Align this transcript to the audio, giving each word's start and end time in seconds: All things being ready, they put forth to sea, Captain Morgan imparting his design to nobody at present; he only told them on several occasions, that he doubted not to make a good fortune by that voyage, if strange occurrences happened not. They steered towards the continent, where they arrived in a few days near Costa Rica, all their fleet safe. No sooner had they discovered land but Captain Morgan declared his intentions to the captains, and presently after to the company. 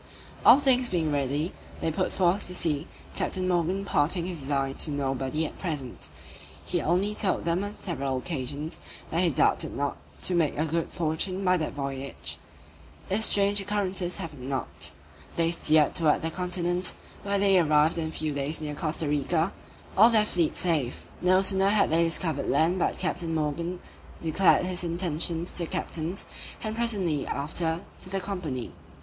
All 0.43 0.59
things 0.59 0.89
being 0.89 1.11
ready, 1.11 1.53
they 1.79 1.91
put 1.91 2.11
forth 2.11 2.47
to 2.47 2.55
sea, 2.55 2.87
Captain 3.15 3.47
Morgan 3.47 3.81
imparting 3.81 4.25
his 4.25 4.39
design 4.39 4.73
to 4.77 4.89
nobody 4.89 5.45
at 5.45 5.59
present; 5.59 6.09
he 6.65 6.81
only 6.81 7.13
told 7.13 7.45
them 7.45 7.63
on 7.63 7.75
several 7.79 8.17
occasions, 8.17 8.79
that 9.11 9.21
he 9.21 9.29
doubted 9.29 9.75
not 9.77 9.97
to 10.23 10.33
make 10.33 10.57
a 10.57 10.65
good 10.65 10.89
fortune 10.89 11.45
by 11.45 11.55
that 11.57 11.73
voyage, 11.73 12.39
if 13.11 13.23
strange 13.23 13.61
occurrences 13.61 14.17
happened 14.17 14.49
not. 14.49 14.91
They 15.35 15.51
steered 15.51 15.93
towards 15.93 16.23
the 16.23 16.31
continent, 16.31 16.95
where 17.21 17.37
they 17.37 17.59
arrived 17.59 17.99
in 17.99 18.07
a 18.07 18.11
few 18.11 18.33
days 18.33 18.59
near 18.59 18.73
Costa 18.73 19.07
Rica, 19.07 19.51
all 19.95 20.09
their 20.09 20.25
fleet 20.25 20.55
safe. 20.55 21.05
No 21.21 21.43
sooner 21.43 21.69
had 21.69 21.91
they 21.91 22.03
discovered 22.03 22.47
land 22.49 22.79
but 22.79 22.97
Captain 22.97 23.35
Morgan 23.35 23.79
declared 24.19 24.65
his 24.65 24.83
intentions 24.83 25.51
to 25.51 25.59
the 25.65 25.67
captains, 25.67 26.25
and 26.63 26.75
presently 26.75 27.27
after 27.27 27.81
to 27.99 28.09
the 28.09 28.19
company. 28.19 28.71